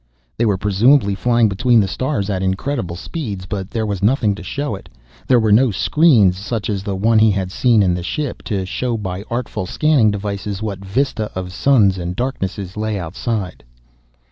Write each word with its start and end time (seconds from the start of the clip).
They 0.35 0.47
were, 0.47 0.57
presumably, 0.57 1.13
flying 1.13 1.47
between 1.47 1.79
the 1.79 1.87
stars 1.87 2.27
at 2.31 2.41
incredible 2.41 2.95
speeds 2.95 3.45
but 3.45 3.69
there 3.69 3.85
was 3.85 4.01
nothing 4.01 4.33
to 4.33 4.41
show 4.41 4.73
it. 4.73 4.89
There 5.27 5.39
were 5.39 5.51
no 5.51 5.69
screens 5.69 6.39
such 6.39 6.71
as 6.71 6.81
the 6.81 6.95
one 6.95 7.19
he 7.19 7.29
had 7.29 7.51
seen 7.51 7.83
in 7.83 7.93
the 7.93 8.01
ship, 8.01 8.41
to 8.45 8.65
show 8.65 8.97
by 8.97 9.23
artful 9.29 9.67
scanning 9.67 10.09
devices 10.09 10.59
what 10.59 10.83
vista 10.83 11.29
of 11.35 11.53
suns 11.53 11.99
and 11.99 12.15
darknesses 12.15 12.75
lay 12.75 12.97
outside. 12.99 13.63